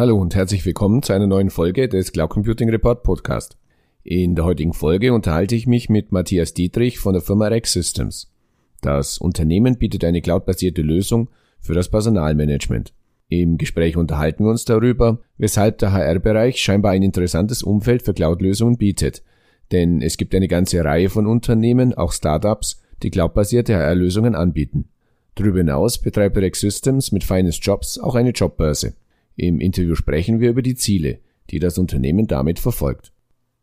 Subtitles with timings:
[0.00, 3.58] Hallo und herzlich willkommen zu einer neuen Folge des Cloud Computing Report Podcast.
[4.02, 8.32] In der heutigen Folge unterhalte ich mich mit Matthias Dietrich von der Firma Rex Systems.
[8.80, 11.28] Das Unternehmen bietet eine cloudbasierte Lösung
[11.60, 12.94] für das Personalmanagement.
[13.28, 18.78] Im Gespräch unterhalten wir uns darüber, weshalb der HR-Bereich scheinbar ein interessantes Umfeld für Cloud-Lösungen
[18.78, 19.22] bietet.
[19.70, 24.88] Denn es gibt eine ganze Reihe von Unternehmen, auch Startups, die cloudbasierte HR-Lösungen anbieten.
[25.34, 28.94] Darüber hinaus betreibt Rex Systems mit Finest Jobs auch eine Jobbörse.
[29.36, 31.20] Im Interview sprechen wir über die Ziele,
[31.50, 33.12] die das Unternehmen damit verfolgt.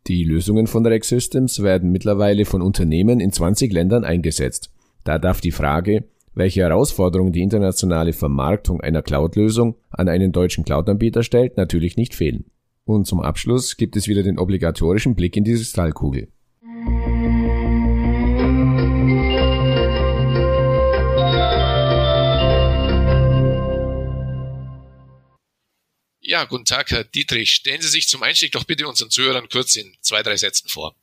[0.06, 4.72] Die Lösungen von Rex Systems werden mittlerweile von Unternehmen in 20 Ländern eingesetzt.
[5.04, 6.04] Da darf die Frage,
[6.34, 12.46] welche Herausforderungen die internationale Vermarktung einer Cloud-Lösung an einen deutschen Cloud-Anbieter stellt, natürlich nicht fehlen.
[12.84, 16.28] Und zum Abschluss gibt es wieder den obligatorischen Blick in die Kristallkugel.
[26.38, 27.50] Ja, guten Tag, Herr Dietrich.
[27.50, 30.94] Stellen Sie sich zum Einstieg doch bitte unseren Zuhörern kurz in zwei, drei Sätzen vor.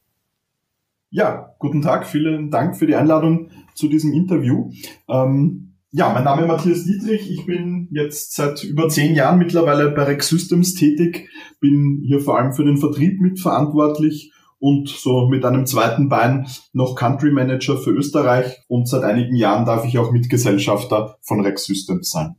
[1.10, 2.08] Ja, guten Tag.
[2.08, 4.72] Vielen Dank für die Einladung zu diesem Interview.
[5.10, 7.30] Ähm, ja, mein Name ist Matthias Dietrich.
[7.30, 12.40] Ich bin jetzt seit über zehn Jahren mittlerweile bei Rex Systems tätig, bin hier vor
[12.40, 17.92] allem für den Vertrieb mitverantwortlich und so mit einem zweiten Bein noch Country Manager für
[17.92, 22.38] Österreich und seit einigen Jahren darf ich auch Mitgesellschafter von Rex Systems sein.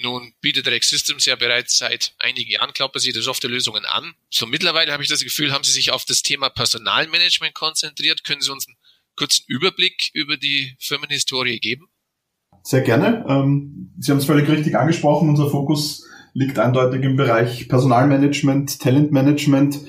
[0.00, 4.14] Nun bietet Rex Systems ja bereits seit einigen Jahren cloudbasierte Softwarelösungen an.
[4.30, 8.22] So mittlerweile habe ich das Gefühl, haben Sie sich auf das Thema Personalmanagement konzentriert.
[8.22, 8.76] Können Sie uns einen
[9.16, 11.88] kurzen Überblick über die Firmenhistorie geben?
[12.62, 13.26] Sehr gerne.
[13.28, 15.28] Ähm, Sie haben es völlig richtig angesprochen.
[15.28, 19.80] Unser Fokus liegt eindeutig im Bereich Personalmanagement, Talentmanagement.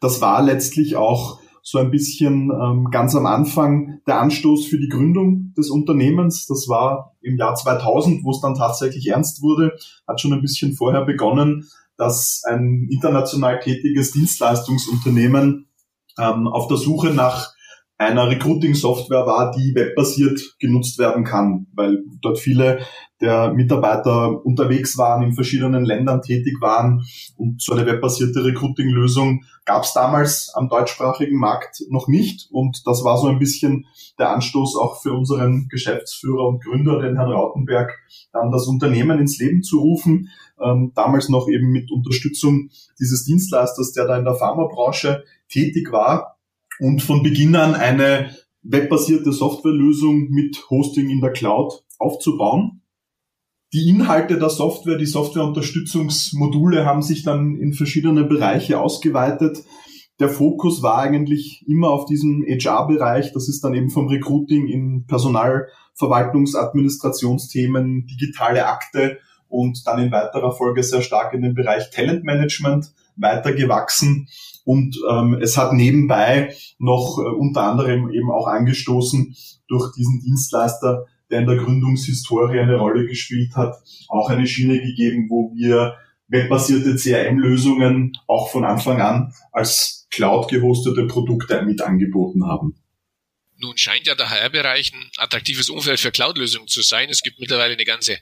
[0.00, 4.88] Das war letztlich auch so ein bisschen ähm, ganz am Anfang der Anstoß für die
[4.88, 6.46] Gründung des Unternehmens.
[6.46, 9.76] Das war im Jahr 2000, wo es dann tatsächlich ernst wurde,
[10.06, 15.66] hat schon ein bisschen vorher begonnen, dass ein international tätiges Dienstleistungsunternehmen
[16.18, 17.52] ähm, auf der Suche nach
[17.98, 22.78] einer Recruiting-Software war, die webbasiert genutzt werden kann, weil dort viele
[23.20, 27.04] der Mitarbeiter unterwegs waren, in verschiedenen Ländern tätig waren.
[27.36, 32.48] Und so eine webbasierte Recruiting-Lösung gab es damals am deutschsprachigen Markt noch nicht.
[32.52, 33.86] Und das war so ein bisschen
[34.20, 37.98] der Anstoß auch für unseren Geschäftsführer und Gründer, den Herrn Rautenberg,
[38.32, 40.30] dann das Unternehmen ins Leben zu rufen,
[40.64, 42.70] ähm, damals noch eben mit Unterstützung
[43.00, 46.37] dieses Dienstleisters, der da in der Pharmabranche tätig war
[46.80, 52.80] und von Beginn an eine webbasierte Softwarelösung mit Hosting in der Cloud aufzubauen.
[53.72, 59.62] Die Inhalte der Software, die Softwareunterstützungsmodule haben sich dann in verschiedene Bereiche ausgeweitet.
[60.20, 63.32] Der Fokus war eigentlich immer auf diesem HR-Bereich.
[63.32, 69.18] Das ist dann eben vom Recruiting in Personalverwaltungsadministrationsthemen, digitale Akte
[69.48, 74.28] und dann in weiterer Folge sehr stark in den Bereich Talentmanagement weitergewachsen.
[74.64, 79.34] Und ähm, es hat nebenbei noch äh, unter anderem eben auch angestoßen
[79.68, 83.76] durch diesen Dienstleister, der in der Gründungshistorie eine Rolle gespielt hat,
[84.08, 85.96] auch eine Schiene gegeben, wo wir
[86.28, 92.82] webbasierte CRM-Lösungen auch von Anfang an als Cloud-gehostete Produkte mit angeboten haben.
[93.56, 97.08] Nun scheint ja der HR-Bereich ein attraktives Umfeld für Cloud-Lösungen zu sein.
[97.08, 98.18] Es gibt mittlerweile eine ganze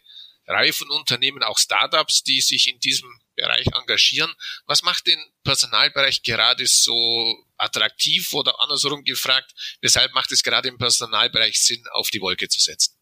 [0.47, 4.33] Reihe von Unternehmen, auch Startups, die sich in diesem Bereich engagieren.
[4.67, 10.79] Was macht den Personalbereich gerade so attraktiv oder andersrum gefragt, weshalb macht es gerade im
[10.79, 12.95] Personalbereich Sinn, auf die Wolke zu setzen?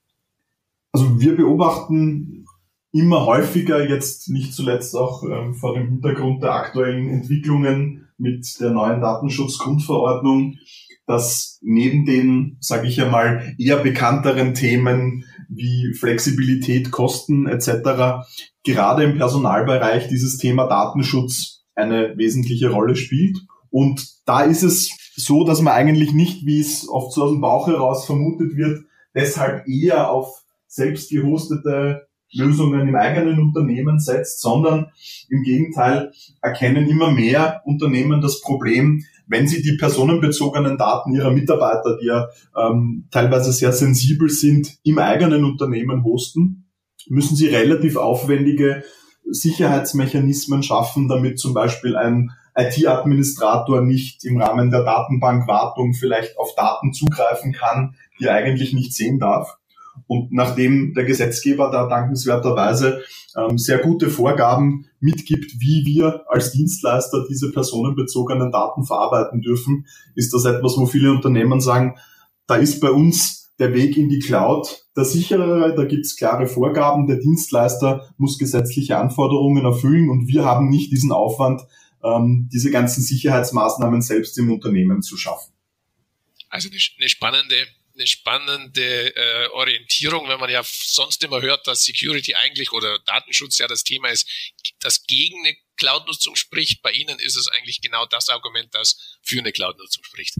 [0.92, 2.46] Also wir beobachten
[2.92, 8.70] immer häufiger, jetzt nicht zuletzt auch ähm, vor dem Hintergrund der aktuellen Entwicklungen mit der
[8.70, 10.58] neuen Datenschutzgrundverordnung,
[11.06, 18.26] dass neben den, sage ich einmal, eher bekannteren Themen wie Flexibilität, Kosten etc.
[18.65, 23.38] gerade im Personalbereich dieses Thema Datenschutz eine wesentliche Rolle spielt.
[23.70, 27.40] Und da ist es so, dass man eigentlich nicht, wie es oft so aus dem
[27.40, 28.84] Bauch heraus vermutet wird,
[29.14, 32.03] deshalb eher auf selbst gehostete
[32.34, 34.90] Lösungen im eigenen Unternehmen setzt, sondern
[35.28, 41.96] im Gegenteil erkennen immer mehr Unternehmen das Problem, wenn sie die personenbezogenen Daten ihrer Mitarbeiter,
[42.00, 46.66] die ja ähm, teilweise sehr sensibel sind, im eigenen Unternehmen hosten,
[47.08, 48.82] müssen sie relativ aufwendige
[49.25, 56.92] Sicherheitsmechanismen schaffen, damit zum Beispiel ein IT-Administrator nicht im Rahmen der Datenbankwartung vielleicht auf Daten
[56.92, 59.56] zugreifen kann, die er eigentlich nicht sehen darf.
[60.06, 63.02] Und nachdem der Gesetzgeber da dankenswerterweise
[63.36, 70.34] ähm, sehr gute Vorgaben mitgibt, wie wir als Dienstleister diese personenbezogenen Daten verarbeiten dürfen, ist
[70.34, 71.96] das etwas, wo viele Unternehmen sagen,
[72.46, 76.46] da ist bei uns der Weg in die Cloud der sicherere, da gibt es klare
[76.46, 81.62] Vorgaben, der Dienstleister muss gesetzliche Anforderungen erfüllen und wir haben nicht diesen Aufwand,
[82.04, 85.52] ähm, diese ganzen Sicherheitsmaßnahmen selbst im Unternehmen zu schaffen.
[86.48, 87.56] Also eine spannende
[87.94, 93.58] eine spannende äh, Orientierung, wenn man ja sonst immer hört, dass Security eigentlich oder Datenschutz
[93.58, 94.29] ja das Thema ist,
[94.81, 96.82] das gegen eine Cloud-Nutzung spricht.
[96.82, 100.37] Bei Ihnen ist es eigentlich genau das Argument, das für eine Cloud-Nutzung spricht.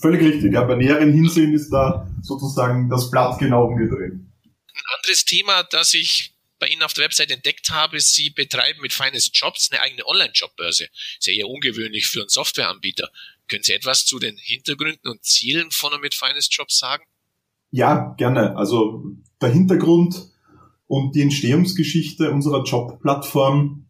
[0.00, 0.52] Völlig richtig.
[0.52, 4.12] Ja, bei näheren Hinsehen ist da sozusagen das Blatt genau umgedreht.
[4.12, 8.92] Ein anderes Thema, das ich bei Ihnen auf der Website entdeckt habe, Sie betreiben mit
[8.92, 10.88] Finest Jobs eine eigene Online-Jobbörse.
[11.18, 13.10] Ist ja eher ungewöhnlich für einen Softwareanbieter.
[13.48, 17.04] Können Sie etwas zu den Hintergründen und Zielen von mit Finest Jobs sagen?
[17.70, 18.56] Ja, gerne.
[18.56, 19.04] Also
[19.40, 20.30] der Hintergrund
[20.86, 23.86] und die Entstehungsgeschichte unserer Jobplattform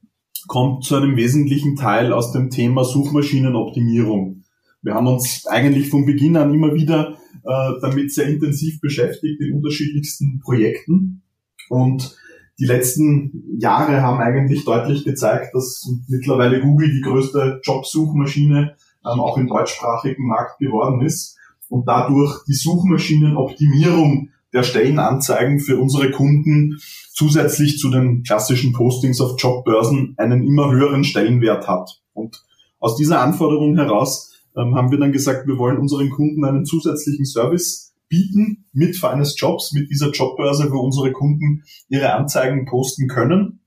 [0.46, 4.44] kommt zu einem wesentlichen Teil aus dem Thema Suchmaschinenoptimierung.
[4.82, 9.54] Wir haben uns eigentlich von Beginn an immer wieder äh, damit sehr intensiv beschäftigt in
[9.54, 11.22] unterschiedlichsten Projekten.
[11.68, 12.16] Und
[12.58, 19.36] die letzten Jahre haben eigentlich deutlich gezeigt, dass mittlerweile Google die größte Jobsuchmaschine ähm, auch
[19.36, 21.36] im deutschsprachigen Markt geworden ist
[21.68, 26.78] und dadurch die Suchmaschinenoptimierung der Stellenanzeigen für unsere Kunden
[27.12, 32.00] zusätzlich zu den klassischen Postings auf Jobbörsen einen immer höheren Stellenwert hat.
[32.12, 32.44] Und
[32.78, 37.26] aus dieser Anforderung heraus ähm, haben wir dann gesagt, wir wollen unseren Kunden einen zusätzlichen
[37.26, 43.60] Service bieten mit Finest Jobs, mit dieser Jobbörse, wo unsere Kunden ihre Anzeigen posten können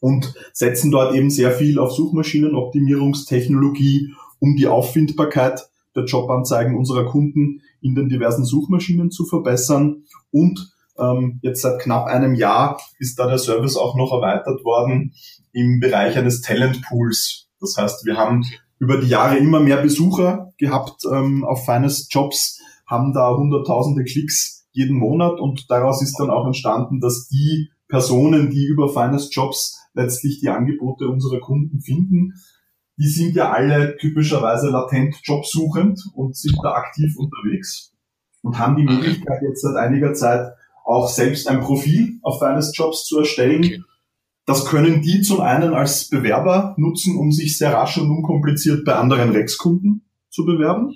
[0.00, 4.12] und setzen dort eben sehr viel auf Suchmaschinenoptimierungstechnologie,
[4.42, 10.02] um die Auffindbarkeit der Jobanzeigen unserer Kunden in den diversen Suchmaschinen zu verbessern.
[10.32, 15.14] Und ähm, jetzt seit knapp einem Jahr ist da der Service auch noch erweitert worden
[15.52, 17.50] im Bereich eines Talentpools.
[17.60, 18.44] Das heißt, wir haben
[18.80, 24.66] über die Jahre immer mehr Besucher gehabt ähm, auf Finest Jobs, haben da hunderttausende Klicks
[24.72, 29.78] jeden Monat und daraus ist dann auch entstanden, dass die Personen, die über Finest Jobs
[29.94, 32.32] letztlich die Angebote unserer Kunden finden,
[33.02, 37.92] die sind ja alle typischerweise latent jobsuchend und sind da aktiv unterwegs
[38.42, 40.52] und haben die Möglichkeit jetzt seit einiger Zeit
[40.84, 43.64] auch selbst ein Profil auf Finest Jobs zu erstellen.
[43.64, 43.82] Okay.
[44.46, 48.94] Das können die zum einen als Bewerber nutzen, um sich sehr rasch und unkompliziert bei
[48.94, 50.94] anderen Rex-Kunden zu bewerben.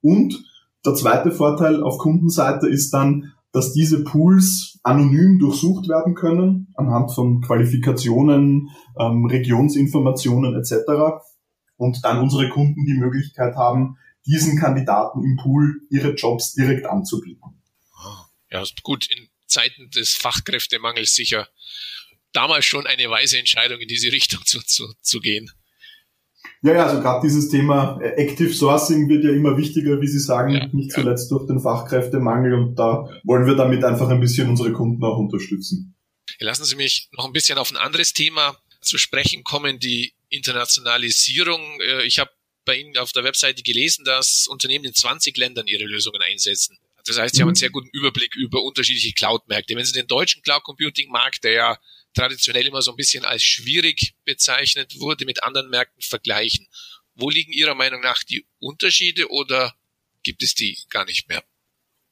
[0.00, 0.42] Und
[0.86, 7.12] der zweite Vorteil auf Kundenseite ist dann, dass diese Pools anonym durchsucht werden können anhand
[7.12, 11.22] von Qualifikationen, ähm, Regionsinformationen etc.
[11.82, 17.60] Und dann unsere Kunden die Möglichkeit haben, diesen Kandidaten im Pool ihre Jobs direkt anzubieten.
[18.50, 21.48] Ja, gut, in Zeiten des Fachkräftemangels sicher
[22.32, 25.50] damals schon eine weise Entscheidung, in diese Richtung zu, zu, zu gehen.
[26.62, 30.20] Ja, ja, also gerade dieses Thema äh, Active Sourcing wird ja immer wichtiger, wie Sie
[30.20, 31.02] sagen, ja, nicht ja.
[31.02, 35.18] zuletzt durch den Fachkräftemangel und da wollen wir damit einfach ein bisschen unsere Kunden auch
[35.18, 35.96] unterstützen.
[36.38, 41.80] Lassen Sie mich noch ein bisschen auf ein anderes Thema zu sprechen kommen, die Internationalisierung.
[41.80, 42.30] Äh, ich habe
[42.64, 46.78] bei Ihnen auf der Webseite gelesen, dass Unternehmen in 20 Ländern ihre Lösungen einsetzen.
[47.04, 47.42] Das heißt, Sie mhm.
[47.42, 49.74] haben einen sehr guten Überblick über unterschiedliche Cloud-Märkte.
[49.74, 51.78] Wenn Sie den deutschen Cloud-Computing-Markt, der ja
[52.14, 56.66] traditionell immer so ein bisschen als schwierig bezeichnet wurde, mit anderen Märkten vergleichen.
[57.14, 59.74] Wo liegen Ihrer Meinung nach die Unterschiede oder
[60.22, 61.42] gibt es die gar nicht mehr?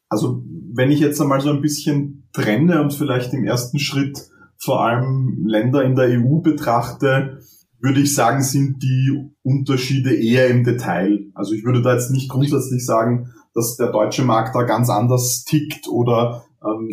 [0.08, 0.42] Also
[0.72, 4.18] wenn ich jetzt einmal so ein bisschen trenne und vielleicht im ersten Schritt
[4.58, 7.42] vor allem Länder in der EU betrachte,
[7.80, 11.26] würde ich sagen, sind die Unterschiede eher im Detail.
[11.34, 15.44] Also ich würde da jetzt nicht grundsätzlich sagen, dass der deutsche Markt da ganz anders
[15.44, 16.90] tickt oder ähm,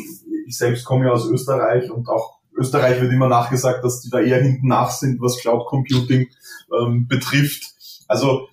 [0.47, 4.19] ich selbst komme ja aus Österreich und auch Österreich wird immer nachgesagt, dass die da
[4.19, 6.27] eher hinten nach sind, was Cloud Computing
[6.79, 7.75] ähm, betrifft.
[8.07, 8.47] Also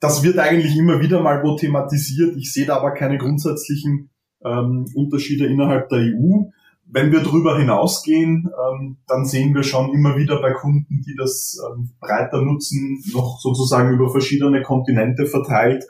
[0.00, 2.36] das wird eigentlich immer wieder mal wo thematisiert.
[2.36, 4.10] Ich sehe da aber keine grundsätzlichen
[4.44, 6.50] ähm, Unterschiede innerhalb der EU.
[6.94, 11.58] Wenn wir darüber hinausgehen, ähm, dann sehen wir schon immer wieder bei Kunden, die das
[11.66, 15.84] ähm, breiter nutzen, noch sozusagen über verschiedene Kontinente verteilt,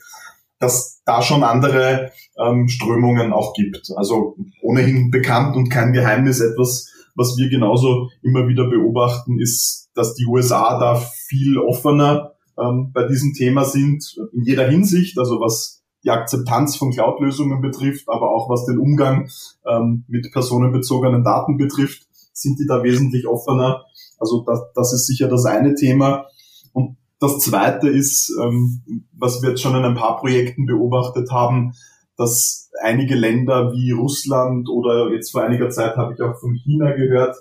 [0.60, 3.90] dass da schon andere ähm, Strömungen auch gibt.
[3.96, 10.14] Also ohnehin bekannt und kein Geheimnis etwas, was wir genauso immer wieder beobachten, ist, dass
[10.14, 10.94] die USA da
[11.26, 16.90] viel offener ähm, bei diesem Thema sind, in jeder Hinsicht, also was die Akzeptanz von
[16.90, 19.28] Cloud-Lösungen betrifft, aber auch was den Umgang
[19.66, 23.84] ähm, mit personenbezogenen Daten betrifft, sind die da wesentlich offener.
[24.18, 26.26] Also das, das ist sicher das eine Thema.
[26.72, 28.82] Und das zweite ist, ähm,
[29.16, 31.72] was wir jetzt schon in ein paar Projekten beobachtet haben,
[32.16, 36.92] dass einige Länder wie Russland oder jetzt vor einiger Zeit habe ich auch von China
[36.92, 37.36] gehört,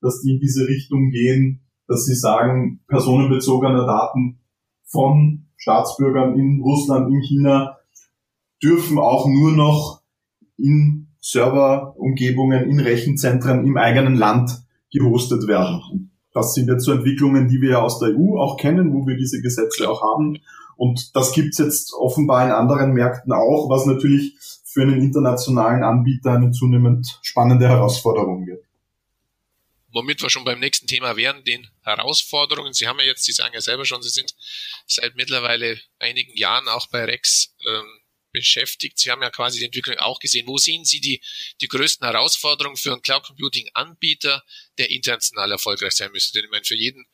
[0.00, 4.40] dass die in diese Richtung gehen, dass sie sagen, personenbezogene Daten
[4.84, 7.78] von Staatsbürgern in Russland, in China
[8.64, 10.00] dürfen auch nur noch
[10.56, 14.50] in Serverumgebungen, in Rechenzentren im eigenen Land
[14.90, 16.10] gehostet werden.
[16.32, 19.16] Das sind jetzt so Entwicklungen, die wir ja aus der EU auch kennen, wo wir
[19.16, 20.38] diese Gesetze auch haben.
[20.76, 26.32] Und das gibt's jetzt offenbar in anderen Märkten auch, was natürlich für einen internationalen Anbieter
[26.32, 28.64] eine zunehmend spannende Herausforderung wird.
[29.92, 32.72] Womit wir schon beim nächsten Thema wären, den Herausforderungen.
[32.72, 34.34] Sie haben ja jetzt, Sie sagen ja selber schon, Sie sind
[34.86, 37.84] seit mittlerweile einigen Jahren auch bei Rex ähm,
[38.34, 38.98] beschäftigt.
[38.98, 40.46] Sie haben ja quasi die Entwicklung auch gesehen.
[40.46, 41.22] Wo sehen Sie die,
[41.62, 44.44] die größten Herausforderungen für einen Cloud Computing Anbieter,
[44.76, 46.34] der international erfolgreich sein müsste?
[46.34, 47.06] Denn ich meine, für jeden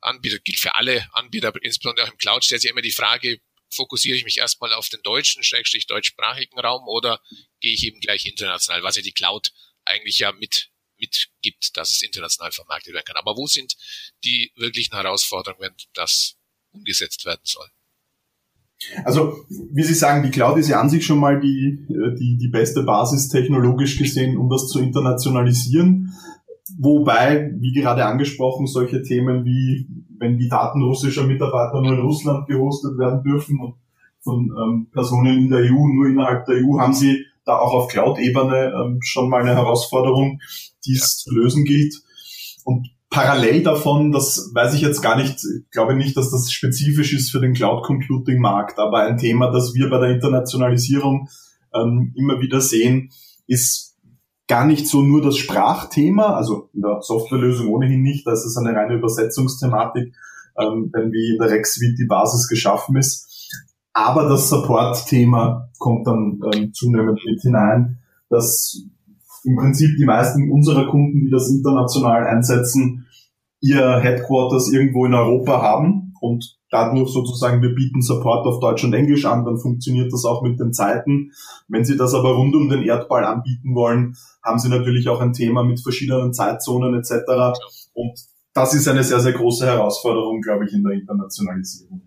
[0.00, 4.16] Anbieter, gilt für alle Anbieter, insbesondere auch im Cloud, stellt sich immer die Frage, fokussiere
[4.16, 7.20] ich mich erstmal auf den deutschen, schrägstrich deutschsprachigen Raum oder
[7.60, 9.52] gehe ich eben gleich international, was ja die Cloud
[9.84, 10.70] eigentlich ja mit
[11.00, 13.16] mitgibt, dass es international vermarktet werden kann.
[13.16, 13.76] Aber wo sind
[14.24, 16.36] die wirklichen Herausforderungen, wenn das
[16.72, 17.70] umgesetzt werden soll?
[19.04, 21.84] Also, wie Sie sagen, die Cloud ist ja an sich schon mal die,
[22.18, 26.12] die, die beste Basis technologisch gesehen, um das zu internationalisieren.
[26.78, 32.46] Wobei, wie gerade angesprochen, solche Themen wie, wenn die Daten russischer Mitarbeiter nur in Russland
[32.46, 33.74] gehostet werden dürfen und
[34.20, 37.88] von ähm, Personen in der EU, nur innerhalb der EU, haben sie da auch auf
[37.88, 40.40] Cloud-Ebene ähm, schon mal eine Herausforderung,
[40.84, 41.30] die es ja.
[41.30, 41.94] zu lösen gilt.
[42.64, 47.30] Und parallel davon, das weiß ich jetzt gar nicht, glaube nicht, dass das spezifisch ist
[47.30, 51.28] für den Cloud Computing Markt, aber ein Thema, das wir bei der Internationalisierung
[51.74, 53.10] ähm, immer wieder sehen,
[53.46, 53.96] ist
[54.46, 58.56] gar nicht so nur das Sprachthema, also in der Softwarelösung ohnehin nicht, da ist es
[58.56, 60.14] eine reine Übersetzungsthematik,
[60.58, 63.26] ähm, wenn wie in der Rex Suite die Basis geschaffen ist.
[63.92, 67.98] Aber das Support-Thema kommt dann ähm, zunehmend mit hinein,
[68.30, 68.82] dass
[69.44, 73.06] im Prinzip die meisten unserer Kunden, die das international einsetzen,
[73.60, 78.92] ihr Headquarters irgendwo in Europa haben und dadurch sozusagen, wir bieten Support auf Deutsch und
[78.92, 81.32] Englisch an, dann funktioniert das auch mit den Zeiten.
[81.66, 85.32] Wenn Sie das aber rund um den Erdball anbieten wollen, haben Sie natürlich auch ein
[85.32, 87.58] Thema mit verschiedenen Zeitzonen etc.
[87.94, 88.18] Und
[88.52, 92.02] das ist eine sehr, sehr große Herausforderung, glaube ich, in der Internationalisierung.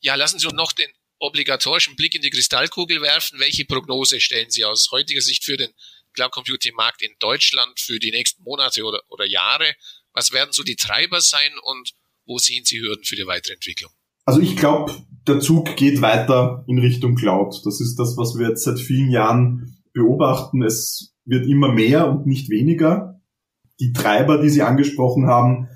[0.00, 3.38] Ja, lassen Sie uns noch den obligatorischen Blick in die Kristallkugel werfen.
[3.40, 5.70] Welche Prognose stellen Sie aus heutiger Sicht für den
[6.14, 9.66] Cloud Computing Markt in Deutschland für die nächsten Monate oder, oder Jahre?
[10.12, 11.92] Was werden so die Treiber sein und
[12.26, 13.92] wo sehen Sie Hürden für die weitere Entwicklung?
[14.24, 14.94] Also ich glaube,
[15.26, 17.60] der Zug geht weiter in Richtung Cloud.
[17.64, 20.62] Das ist das, was wir jetzt seit vielen Jahren beobachten.
[20.62, 23.20] Es wird immer mehr und nicht weniger.
[23.80, 25.68] Die Treiber, die Sie angesprochen haben,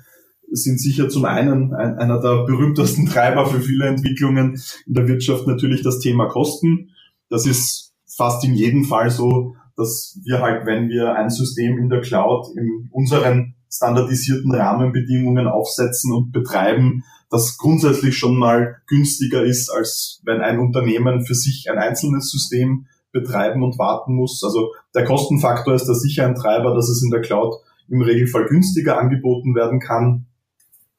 [0.51, 5.45] sind sicher zum einen ein, einer der berühmtesten Treiber für viele Entwicklungen in der Wirtschaft
[5.45, 6.91] natürlich das Thema Kosten.
[7.29, 11.89] Das ist fast in jedem Fall so, dass wir halt, wenn wir ein System in
[11.89, 19.69] der Cloud in unseren standardisierten Rahmenbedingungen aufsetzen und betreiben, das grundsätzlich schon mal günstiger ist,
[19.69, 24.43] als wenn ein Unternehmen für sich ein einzelnes System betreiben und warten muss.
[24.43, 27.55] Also der Kostenfaktor ist da sicher ein Treiber, dass es in der Cloud
[27.87, 30.25] im Regelfall günstiger angeboten werden kann.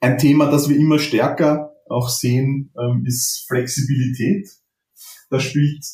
[0.00, 4.48] Ein Thema, das wir immer stärker auch sehen, ähm, ist Flexibilität.
[5.28, 5.84] Da spielt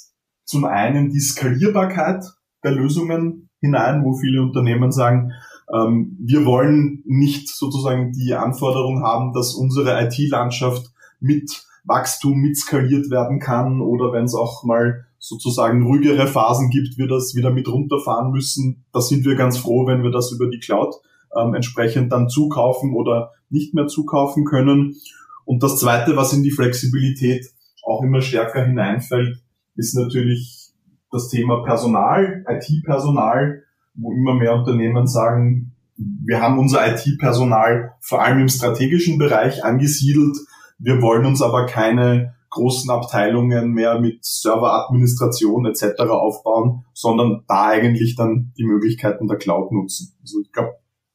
[0.45, 2.25] zum einen die Skalierbarkeit
[2.67, 5.33] der Lösungen hinein, wo viele Unternehmen sagen,
[5.73, 13.39] ähm, wir wollen nicht sozusagen die Anforderung haben, dass unsere IT-Landschaft mit Wachstum mitskaliert werden
[13.39, 18.33] kann oder wenn es auch mal sozusagen ruhigere Phasen gibt, wir das wieder mit runterfahren
[18.33, 18.85] müssen.
[18.93, 20.95] Da sind wir ganz froh, wenn wir das über die Cloud
[21.37, 24.97] ähm, entsprechend dann zukaufen oder nicht mehr zukaufen können.
[25.45, 27.47] Und das Zweite, was in die Flexibilität
[27.85, 29.39] auch immer stärker hineinfällt,
[29.77, 30.66] ist natürlich
[31.11, 33.63] das Thema Personal, IT-Personal,
[33.95, 40.37] wo immer mehr Unternehmen sagen, wir haben unser IT-Personal vor allem im strategischen Bereich angesiedelt.
[40.79, 46.01] Wir wollen uns aber keine großen Abteilungen mehr mit Serveradministration etc.
[46.09, 50.17] aufbauen, sondern da eigentlich dann die Möglichkeiten der Cloud nutzen.
[50.21, 50.75] Also ich glaube,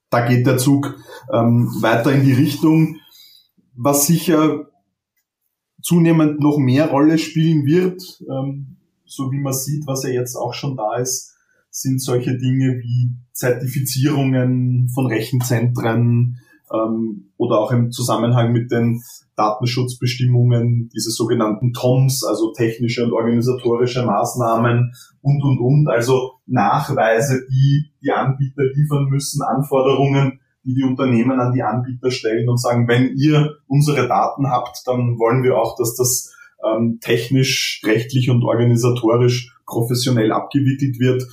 [0.10, 0.96] da geht der Zug
[1.32, 2.98] ähm, weiter in die Richtung,
[3.76, 4.68] was sicher
[5.82, 8.78] zunehmend noch mehr Rolle spielen wird, ähm,
[9.12, 11.36] so wie man sieht, was ja jetzt auch schon da ist,
[11.70, 16.40] sind solche Dinge wie Zertifizierungen von Rechenzentren
[16.74, 19.02] ähm, oder auch im Zusammenhang mit den
[19.36, 27.92] Datenschutzbestimmungen, diese sogenannten TOMs, also technische und organisatorische Maßnahmen und, und, und, also Nachweise, die
[28.02, 33.16] die Anbieter liefern müssen, Anforderungen, die die Unternehmen an die Anbieter stellen und sagen, wenn
[33.18, 36.34] ihr unsere Daten habt, dann wollen wir auch, dass das
[36.66, 41.24] ähm, technisch, rechtlich und organisatorisch professionell abgewickelt wird.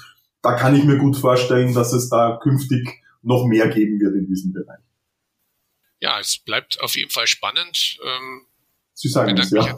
[0.43, 2.89] Da kann ich mir gut vorstellen, dass es da künftig
[3.23, 4.81] noch mehr geben wird in diesem Bereich.
[6.01, 7.99] Ja, es bleibt auf jeden Fall spannend.
[8.05, 8.47] Ähm,
[8.95, 9.77] Sie sagen es, ja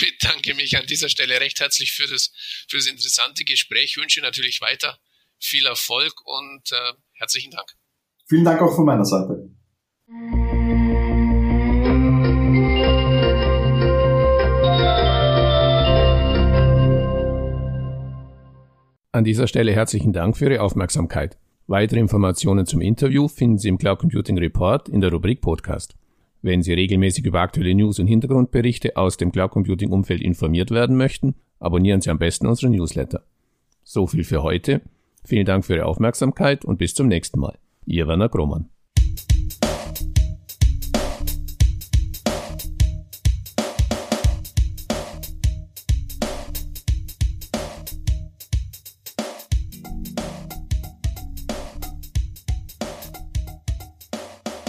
[0.00, 2.32] bedanke mich an dieser Stelle recht herzlich für das,
[2.68, 3.92] für das interessante Gespräch.
[3.92, 4.98] Ich wünsche natürlich weiter
[5.38, 7.76] viel Erfolg und äh, herzlichen Dank.
[8.26, 9.39] Vielen Dank auch von meiner Seite.
[19.12, 21.36] An dieser Stelle herzlichen Dank für Ihre Aufmerksamkeit.
[21.66, 25.96] Weitere Informationen zum Interview finden Sie im Cloud Computing Report in der Rubrik Podcast.
[26.42, 30.96] Wenn Sie regelmäßig über aktuelle News und Hintergrundberichte aus dem Cloud Computing Umfeld informiert werden
[30.96, 33.24] möchten, abonnieren Sie am besten unsere Newsletter.
[33.82, 34.80] So viel für heute.
[35.24, 37.58] Vielen Dank für Ihre Aufmerksamkeit und bis zum nächsten Mal.
[37.86, 38.68] Ihr Werner Grohmann.